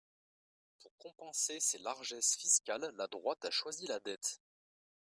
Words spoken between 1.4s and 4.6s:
ses largesses fiscales, la droite a choisi la dette.